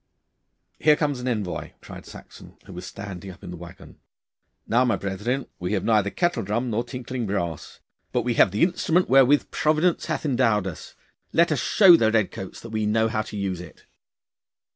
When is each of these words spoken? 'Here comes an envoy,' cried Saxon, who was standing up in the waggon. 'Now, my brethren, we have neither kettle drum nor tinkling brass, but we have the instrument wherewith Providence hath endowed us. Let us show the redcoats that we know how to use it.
'Here 0.79 0.95
comes 0.95 1.19
an 1.19 1.27
envoy,' 1.27 1.73
cried 1.79 2.07
Saxon, 2.07 2.57
who 2.65 2.73
was 2.73 2.87
standing 2.87 3.29
up 3.29 3.43
in 3.43 3.51
the 3.51 3.55
waggon. 3.55 3.99
'Now, 4.65 4.83
my 4.83 4.95
brethren, 4.95 5.45
we 5.59 5.73
have 5.73 5.83
neither 5.83 6.09
kettle 6.09 6.41
drum 6.41 6.71
nor 6.71 6.83
tinkling 6.83 7.27
brass, 7.27 7.79
but 8.11 8.23
we 8.23 8.33
have 8.33 8.49
the 8.49 8.63
instrument 8.63 9.09
wherewith 9.09 9.51
Providence 9.51 10.07
hath 10.07 10.25
endowed 10.25 10.65
us. 10.65 10.95
Let 11.33 11.51
us 11.51 11.59
show 11.59 11.95
the 11.95 12.11
redcoats 12.11 12.61
that 12.61 12.71
we 12.71 12.87
know 12.87 13.09
how 13.09 13.21
to 13.21 13.37
use 13.37 13.61
it. 13.61 13.85